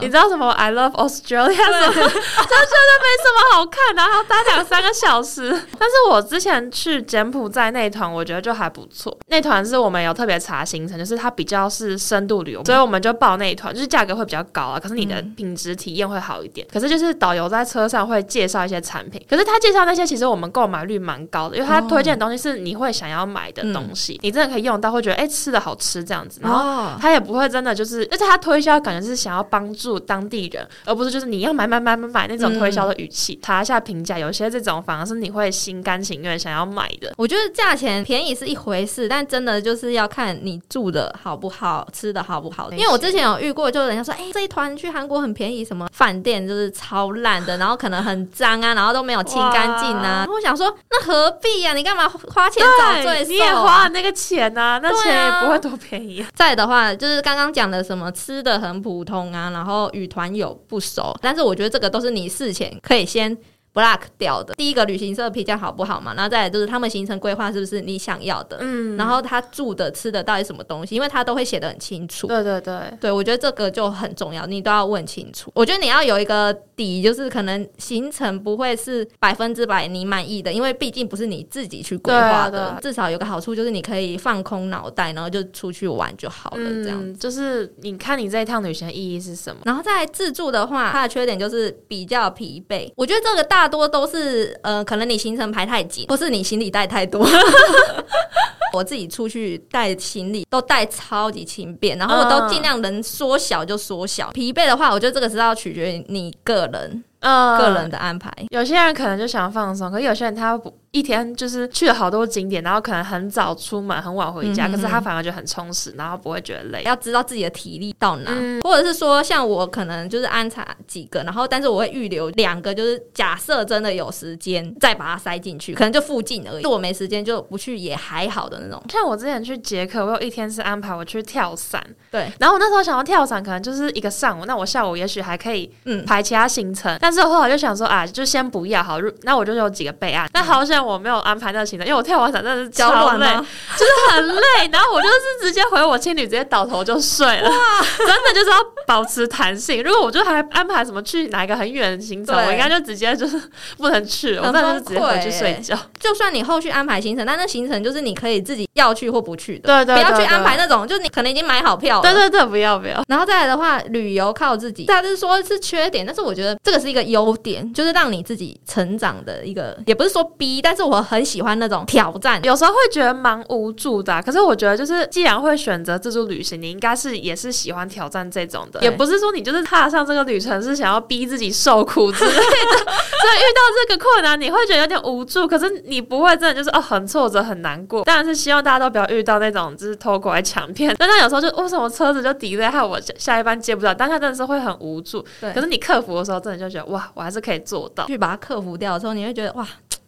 [0.00, 5.48] 你知道什么？I love Australia， 就觉得没什么好看，然后待两三个小时。
[5.78, 9.16] 但是我之前去柬埔寨那团，我觉得就还不错。
[9.28, 12.15] 那团是我们有特别查行程，就是它比较是深。
[12.16, 16.66] 深度旅游，所以我们就报那一团，就是价格会比较高啊，可是你的品质体验会好一点。
[16.72, 33.38] 可是就是导游在车上会介绍一些产品，可是他介绍那些其实我们购买率蛮高的，因为他推荐的东西是你会想要买的东西，你真的可以用到，会觉得哎吃的好吃这样子，然后他也不会真的就是，而且他推销感觉是想要帮助当地人，而不是就是你要买买买买买那种推销的语气。
[33.42, 37.12] 查一下评价，有些这种反而是你会心甘情愿想要买的。
[37.16, 42.70] 我觉得价钱便宜是一回事，但真的就是要看你住的好不好，吃的好不好。
[42.72, 50.26] 因为我之前有遇过，就人家说，哎，这一团去韩国很便宜，什么饭店就是超烂的，然后可能很脏啊，然后都没有清干净啊。
[50.28, 51.74] 我想说，那何必呀？
[51.74, 53.30] 你干嘛花钱找罪受？
[53.30, 56.24] 你也花了那个钱呐，那钱也不会多便宜。
[56.34, 63.36] 再的话，就是刚刚讲的什么吃的很普通啊，然后与团友不熟，但是我觉得这个都是你事前可以先。
[63.76, 66.14] Block 掉的第一个旅行社评价好不好嘛？
[66.14, 68.56] 然后再来就是他们行程规划是不是你想要的？
[68.60, 70.94] 嗯，然后他住的吃的到底什么东西？
[70.94, 72.26] 因为他都会写的很清楚。
[72.26, 75.52] 对对对，对我觉得这个就很重要，你都要问清楚。
[75.54, 82.78] 我觉得你要有一个底，就是可能行程不会是百分之百你满意的，因为毕竟不是你自己去规划的。
[82.80, 86.70] 至少有个好处就是你可以放空脑袋，然后就出去玩就好了。
[86.82, 89.60] 这样就是你看你这一趟旅行的意义是什么？
[89.66, 92.90] 然后在自助的话，它的缺点就是比较疲惫。
[92.96, 93.65] 我觉得这个大。
[93.68, 97.26] 多都是呃，可能你行程排太紧，或是你行李带太多。
[98.72, 104.30] 我自己出去带行李都带超级轻便，然后我都尽量能缩小就缩小。
[104.32, 107.02] 疲惫的话，我觉得这个是要取决于你个人。
[107.26, 116.84] 呃，个人的安排，有些人可能就想放松，可是有些人他不一天就是去了好多景点，然后可能很早出门，很晚回家，可是他反而就很充实，然后不会觉得累。
[116.84, 118.30] 要知道自己的体力到哪，
[118.62, 126.62] 或者是说像我可能就是安插几个，然后但是我会预留两个，就是假设真的有时间再把它塞进去，可能就附近而已。
[126.62, 128.80] 如果没时间就不去也还好的那种。
[128.88, 138.04] 像我之前去捷克，我有一天是安排我去跳伞，对，然后我那时候想要跳伞，可能就是一个上午，那我下午也许还可以嗯排其他行程，但是后我就想说啊。
[138.16, 140.26] 就先不要好，那我就有几个备案。
[140.32, 143.26] 那好像我没有安排那个行程，因为我跳完伞真的是超累，
[143.76, 144.42] 就是很累。
[144.72, 147.50] 然后我就是直接回我青旅，直接倒头就睡了。
[147.98, 149.82] 真的就是要保持弹性。
[149.82, 153.38] 如果我就还安排什么去哪一个很远的行程，我应该就直接就是
[153.76, 155.76] 不能去，我那就直接回去睡觉。
[156.06, 159.66] 就算你后续安排行程，但那行程就是你可以自己要去或不去的。
[159.66, 162.02] 对对，不要去安排那种，就你可能已经买好票了。
[162.02, 163.02] 对对对，不要不要。
[163.08, 167.96] 然后再来的话，旅游靠自己，大家是说是缺点，但是我觉得这个是一个优点，就是。
[167.96, 172.38] 让你自己成长的一个，也不是说逼，但是我很喜欢那种挑战。
[172.44, 182.36] 有时候会觉得蛮无助的，可是我觉得就是，既然会选择自助旅行，你应该是也是喜欢挑战这种的，也不是说你就是踏上这个旅程是想要逼自己受苦之类的。
[182.36, 188.04] 所以遇到这个困难，你会觉得有点无助，可是你不会真的就是哦很挫折很难过。
[188.04, 190.94] 当然是希望大家都不要遇到那种就是偷过来抢骗。
[190.98, 195.24] 但他有时候就为什么车子就 delay，害我下一班接不到，当下真的是会很无助。
[195.40, 198.06] 对，可是你克服的时候，真的就觉得哇，我还是可以做到。
[198.06, 199.66] 去把它克服掉的时候，你会觉得哇。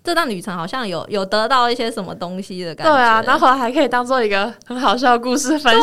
[0.09, 5.83] 这段旅程好像有有得到一些什么东西的感觉，对啊，然后还可以当做一个很好笑的故事分享。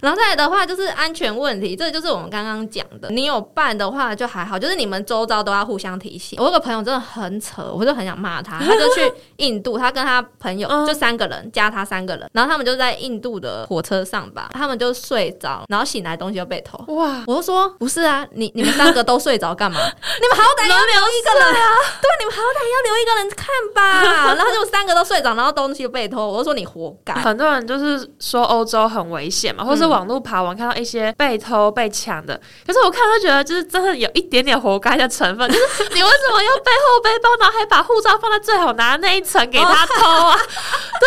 [0.00, 3.10] 然后再来的话就是安全问题，这就是我们刚刚讲的。
[3.10, 6.38] 你有伴的话就还好，就是你们周遭都要互相提醒。
[6.40, 8.58] 我有个朋友真的很扯，我就很想骂他。
[8.64, 16.78] 他就去印度，他跟他朋友就三个人加他三个人，然后他们就在印度的火车上吧，他们就睡着，然后醒来东西就被偷。
[16.94, 17.22] 哇！
[17.26, 19.78] 我就说不是啊，你你们三个都睡着干嘛？
[19.84, 21.68] 你们好歹要留一个人啊！
[22.00, 23.57] 对，你们好歹要留一个人看。
[23.74, 24.02] 吧，
[24.34, 27.14] 然后就三个都睡着，然后东西被偷，我就说你活该。
[27.14, 40.36] 很多人就是说欧洲很危险嘛，或是网络爬完看到一些被偷被抢的，可是我看都觉得就是真的有一点点活该的成分，就是你为什么要背后背包，然后还把护照放在最好拿的那一层给他偷啊？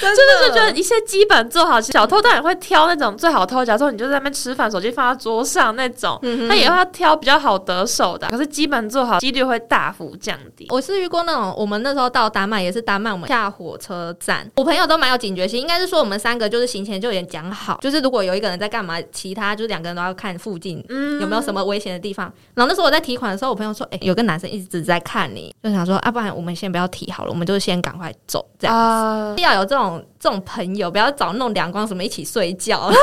[0.00, 10.66] 对，真的就觉得一些基本做好，小偷当然会挑那种最好偷，假如说你就在那边吃饭，手机放在桌上那种，他也会挑比较好得手的，可是基本做好几率会大幅降低。
[10.70, 11.96] 我是遇过那种我们那。
[11.96, 20.84] 时候到丹麦也是丹麦，我们下火车站，我朋友都蛮有警觉性，应该是说我们三个就是行前就有点讲好，就是如果有一个人在干嘛，其他就是两个人都要看附近
[21.18, 22.30] 有没有什么危险的地方。
[22.52, 32.90] 然后那时候我在提款的时候，我朋友说：“哎，有个男生一直在看你，就想说，啊，不然我们先不要提好了，我们就先赶快走，这样子要有这种这种朋友，不要找那种两光什么一起睡觉。”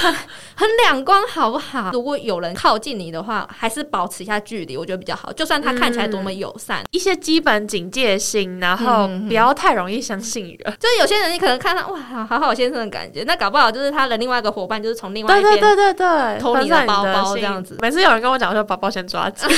[0.00, 0.14] 很
[0.56, 1.90] 很两光，好不好？
[1.92, 5.30] 如果有人靠近你的话，还是保持一下距离，我觉得比较好。
[5.32, 10.76] 就算他看起来多么友善，一些基本警戒心，然后不要太容易相信人。
[10.78, 17.76] 就是有些人，你可能看他哇，好好先生的感觉，那搞不好就是他的另外一个伙伴，就是从另外一边对对对对偷你的包包这样子。
[17.80, 19.48] 每次有人跟我讲说把包先抓紧，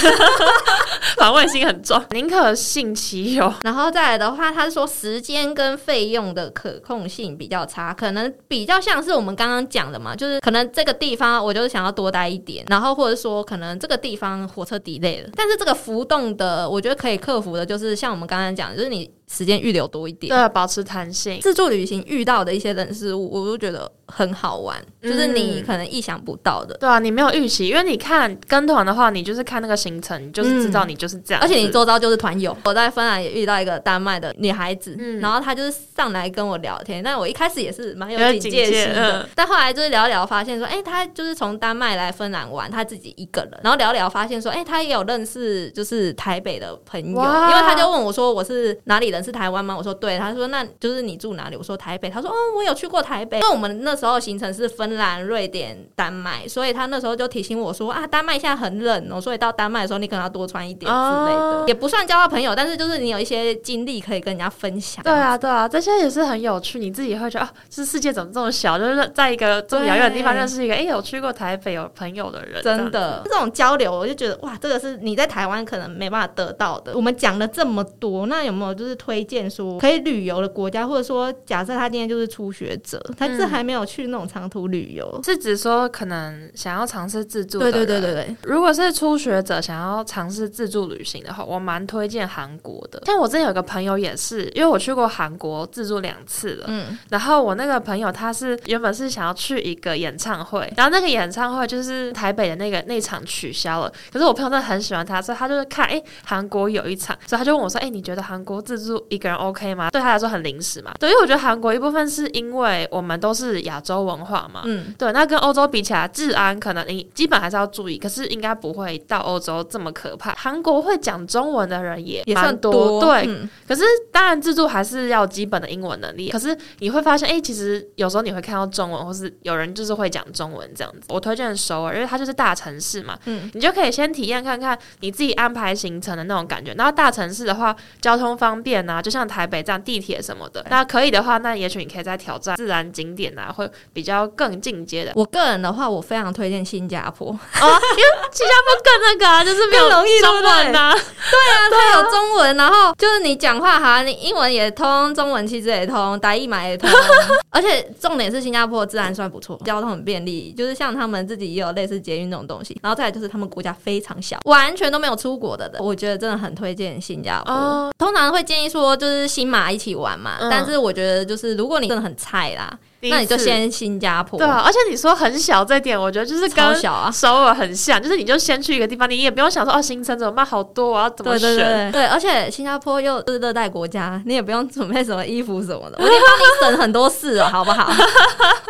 [1.18, 3.52] 防卫心很重，宁可信其有。
[3.62, 19.10] 然后再来的话，他是说时间跟费用的可控性比较差，可能比较像是我们刚刚讲的嘛，就是可能这个地方我就是想要多待一点，然后或者说可能这个地方火车 delay 了，但是这个浮动的，我觉得可以克服的，就是像我们刚刚讲，就是你。
[19.30, 21.40] 时间预留多一点，对，保持弹性。
[21.40, 26.76] 自助旅行遇到的一些人事物，我都觉得很好玩，就是你可能意想不到的。
[26.76, 31.42] 对啊，你没有预期，因为你看跟团的话，你就是看那个行程，你就是知道你就是这样。
[31.42, 32.56] 而且你周遭就是团友。
[32.64, 49.74] 我在芬兰也遇到一个丹麦的女孩子，然后她就是上来跟我聊天，但我一开始也是蛮有警戒心的，但后来就是聊聊发现说，哎，她就是从丹麦来芬兰玩，她自己一个人，然后聊聊发现说，哎，她也有认识就是台北的朋友，因为她就问我说我是哪里人，是台湾吗？
[49.74, 49.94] 我说。
[49.94, 51.56] 对，他说那就是你住哪里？
[51.56, 52.10] 我说台北。
[52.10, 53.38] 他说哦，我有去过台北。
[53.38, 61.64] 因为我们那时候行程是芬兰、瑞典、丹麦，所以他那时候就提醒我说啊，丹麦现在很冷哦，所以到丹麦的时候你可能要多穿一点之类的。
[61.68, 65.02] 也不算交到朋友，但是就是你有一些经历可以跟人家分享。
[65.04, 66.78] 对啊，对啊，这些也是很有趣。
[66.78, 68.76] 你自己会觉得啊，这世界怎么这么小？
[68.76, 76.92] 就是在一个这么遥远的地方认识一个哎有去过台北有朋友的人，真的这种交流，我就觉得哇，这个是你在台湾可能没办法得到的。
[76.94, 79.78] 我们讲了这么多，那有没有就是推荐说？
[79.78, 87.58] 可以旅游的国家，或者说，假设他今天就是初学者，他是还没有去那种长途旅游，是指说可能想要尝试自助。
[87.58, 88.36] 对对对对对。
[88.44, 93.02] 如果是初学者想要尝试自助旅行的话，我蛮推荐韩国的。
[93.04, 96.64] 像我之前有个朋友也是，因为我去过韩国自助两次了。
[96.68, 96.98] 嗯。
[97.10, 103.92] 然后我那个朋友他是原本是想要去一个演唱会，然后那个演唱会就是台北的那个那场取消了。
[104.12, 110.14] 可是我朋友真的很喜欢他，所以他就是看哎韩国有一场，所以他就问我说：“哎，你觉得韩国自助一个人 OK 吗？”对他。
[110.14, 120.32] 来说很临时嘛，对，因为我觉得韩国一部分是因为我们都是亚洲文化嘛，嗯，对，那跟欧洲比起来，治安可能你基本还是要注意，可是应该不会到欧洲这么可怕。
[120.34, 123.28] 韩国会讲中文的人也也算多，对，
[123.66, 123.82] 可是
[124.12, 126.30] 当然自助还是要基本的英文能力。
[126.30, 131.08] 可是你会发现，哎，其实有时候你会看到中文，或是有人就是会讲中文这样子。
[131.08, 136.72] 我推荐首尔，因为它就是大城市嘛，嗯，你就可以先体验看看你自己安排行程的那种感觉。
[136.74, 140.04] 然后大城市的话，交通方便啊，就像台北这样地。
[140.04, 145.12] 铁什么的，那可以的话，那也许你可以再挑战自然景点啊，会比较更进阶的。
[145.14, 147.30] 我个人的话，我非常推荐新加坡。
[147.30, 156.90] 啊， 因为新加坡更那个啊，就是没有容易中文 啊，对啊，它有中文，然后就是你讲话哈，你英文也通，中文其实也通，打一码也通，
[157.48, 167.90] 而且重点是新加坡自然算不错，交通很便利，就是像他们自己也有类似捷运这种东西，然后再来就是他们国家非常小，完全都没有出国的人，我觉得真的很推荐新加坡。
[167.96, 169.94] 通常会建议说，就是新马一起。
[169.94, 172.78] 玩嘛，但是我觉得就是如果你真的很菜啦。
[173.10, 176.76] 那你就先新加坡，对啊，而且你说很小这点，我觉得就是跟
[177.12, 181.92] 首尔很像，就是你就先去一个地方，你也不用想说哦行程怎么办好多，我要怎么选？
[181.92, 187.92] 对，而且新加坡又是热带国家，你也不用准备什么衣服什么的，我 可以帮你省很多事了，好不好？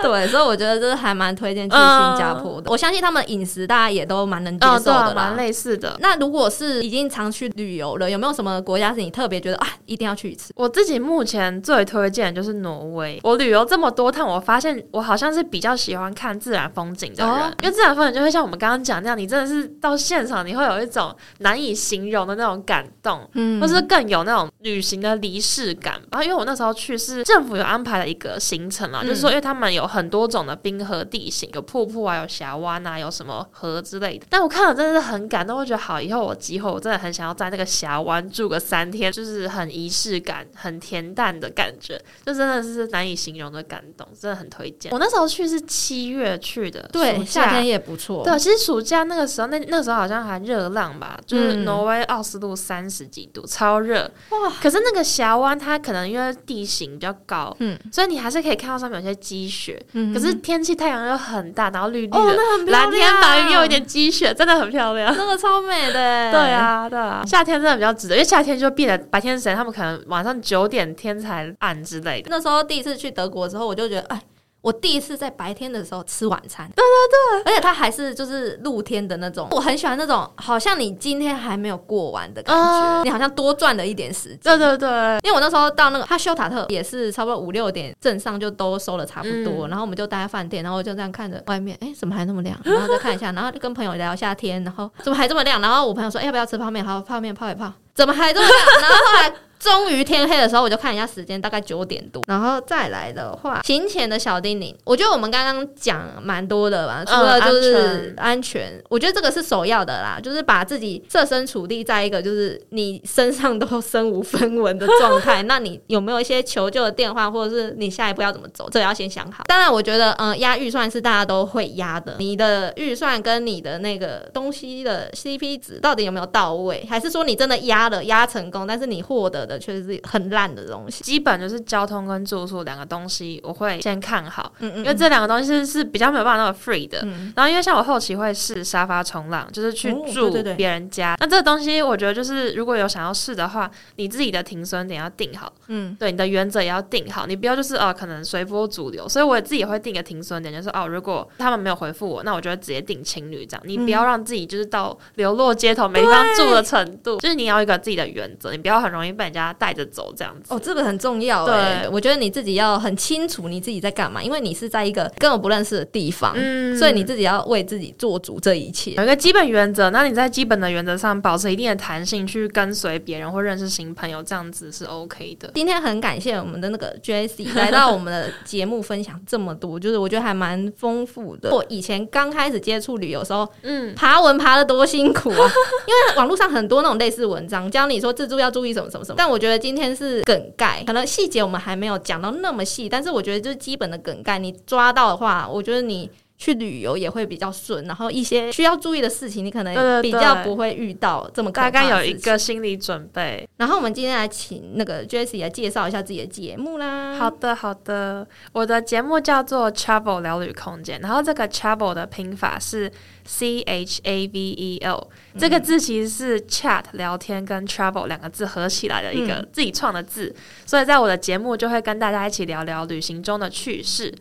[0.03, 2.71] 对，所以我觉得就是还蛮推荐去新加坡的。
[2.71, 5.97] 我相信他们饮食大家也都蛮能接受的，蛮类似的。
[6.01, 10.53] 那如果是已经常去旅游了，有没有什么国家是你特别觉得啊一定要去一次？
[10.57, 13.19] 我自己目前最推荐就是挪威。
[13.23, 14.24] 我旅游这么多趟。
[14.27, 26.01] 我发现我好像是比较喜欢看自然风景的人，因为自然风景就会像我们刚刚讲那样，你真的是到现场你会有一种难以形容的那种感动，嗯，或是更有那种旅行的离世感。
[26.11, 34.27] 然后因为我那时候去是政府有安排了一个行程嘛，就是说因为他们有很多种的冰河地形，有瀑布啊，有峡湾啊，有什么河之类的。
[34.29, 44.07] 但我看了真的是很感动，我觉得好，以后我机会我真的很想要在那个峡湾住个三天，就是很仪式感、很恬淡的感觉，就真的是难以形容的感动。
[44.15, 44.93] 真的很推荐。
[44.93, 48.25] 我那时候去是七月去的，对，夏天也不错。
[48.25, 54.53] 对，其实暑假那个时候，那那时候好像还热浪吧，就是挪威奥斯陆三十几度，超热哇！
[54.63, 59.81] 可是那个峡湾它可能因为地形比较高，嗯，所以你还是可以看到上面有些积雪。
[59.93, 62.37] 嗯，可是天气太阳又很大，然后绿绿的，
[62.67, 65.95] 蓝天白云又有点积雪，真的很漂亮，那个超美的。
[66.33, 72.29] 对啊，对啊，夏天真的比较值得，因为夏天就变得白天时间他们可能晚上九点天才暗之类的。
[72.31, 74.07] 那时候第一次去德国之后，我就觉得。
[74.09, 74.21] 哎，
[74.61, 84.39] 我第一次在白天的时候吃晚餐，对对对，而且它还是就是露天的那种，我很喜欢那种，好像你今天还没有过完的感觉，你好像多赚了一点时间。
[84.43, 84.89] 对对对，
[85.23, 92.59] 因为我那时候到那个哈修塔特也是差不多五六点，镇上就都收了差不多，然后我们就待在饭店，然后就这样看着外面，哎，怎么还那么亮？
[92.65, 95.61] 然后再看一下，然后就跟朋友聊一下天，然后怎么还这么亮？
[95.61, 96.83] 然后我朋友说，哎，要不要吃泡面？
[96.83, 98.81] 好，泡面泡一泡，怎么还这么亮？
[98.81, 99.35] 然后后来。
[99.65, 102.23] 终于天黑的时候，我就看一下时间，大概九点多。
[102.27, 119.45] 然后再来的话，行前的小叮咛，我觉得我们刚刚讲蛮多的吧，除了就是安全，我觉得这个是首要的啦，就是把自己设身处地在一个就是你身上都身无分文的状态， 那你有没有一些求救的电话，或者是你下一步要怎么走，这个要先想好。
[119.47, 131.03] 当然，我觉得嗯，压预算是大家都会压的，你的预算跟你的那个东西的 CP 值到底有没有到位，还是说你真的压了压成功，但是你获得的确实是很烂的东西。
[131.05, 137.07] 基本就是交通跟住宿两个东西，我会先看好，嗯嗯，因为这两个东西是比较没有办法那么 free 的。
[137.35, 141.17] 然后，因为像我后期会试沙发冲浪，就是去住别人家。
[141.21, 149.09] 那这个东西，我觉得就是如果有想要试的话，你自己的停损点要定好，嗯，对，你的原则也要定好，你不要就是哦，可能随波逐流。
[149.09, 153.63] 所以我自己也会定个停损点，就是哦，如果他们没有回复我，那我就会直接定情侣这样。
[153.67, 160.55] 你不要让自己就是到流落街头没地方住的程度，就是你要一个自己的原则，你不要很容易被人家带着走这样子。
[160.55, 161.45] 哦，这个很重要。
[161.45, 168.93] 对，我觉得你自己要很清楚你自己在干嘛，因为你是在一个根本不认识的地方，嗯，所以你自己要为自己做主这一切。
[168.93, 175.51] 有一个基本原则，那你在基本的原则上保持一定的弹性，去跟随别人或认识新朋友，这样子是 OK 的。
[175.55, 181.51] 今天很感谢我们的那个 Jessie 来到我们的节目分享这么多， 就是我觉得还蛮丰富的。
[181.51, 185.51] 我以前刚开始接触旅游时候，嗯，爬文爬的多辛苦啊，
[185.87, 196.09] 因为网络上很多那种类似文章教你说自助要注意什么什么什么，但我我觉得今天是梗概，可能细节我们还没有讲到那么细，但是我觉得就是基本的梗概，你抓到的话，我觉得你。
[196.45, 203.49] 去旅游也会比较顺，然后一些需要注意的事情，你可能比较不会遇到这么大概有一个心理准备。
[203.57, 207.17] 然后我们今天来请那个 Jessie 来介绍一下自己的节目啦。
[207.17, 212.93] 好的，好的，我的节目叫做 Travel 聊旅空间，然后这个 Travel 的拼法是
[213.25, 220.35] C H A V E L，这个字其实是 Chat 聊天跟 Travel 两个字合起来的一个自己创的字，
[220.67, 224.15] 所以在我的节目就会跟大家一起聊聊旅行中的趣事。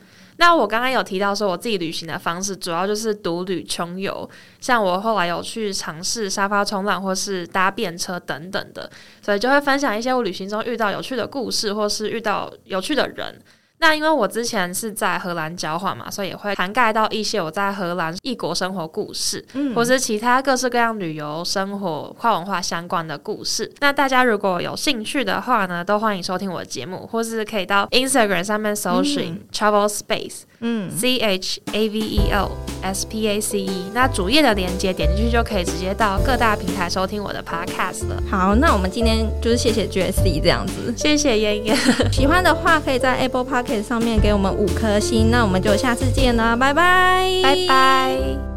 [0.45, 4.29] 那我刚刚有提到说，我自己旅行的方式主要就是独旅穷游，
[4.59, 8.91] 像我后来有去尝试沙发冲浪或是搭便车等等的，
[9.21, 13.41] 所以就会分享一些我旅行中遇到有趣的故事，或是遇到有趣的人。
[13.83, 23.69] 那因为我之前是在荷兰交换嘛，所以也会涵盖到一些我在荷兰异国生活故事，嗯，或是其他各式各样旅游、生活、跨文化相关的故事。
[23.81, 30.47] 那大家如果有兴趣的话呢，都欢迎收听我的节目，或是可以到 Instagram 上面搜寻 Travel Space，嗯
[30.89, 32.51] ，C H A V E L
[32.81, 33.85] S P A C E。
[33.93, 38.23] 那主页的链接点进去就可以直接到各大平台收听我的 Podcast 了。
[38.29, 41.77] 好，那我们今天就是谢谢 Jessie 这样子，谢谢妍妍。
[42.11, 43.83] 喜欢的话可以在 Apple Podcast。
[43.83, 48.52] 上面给我们五颗星，那我们就下次见啦，拜拜，拜拜。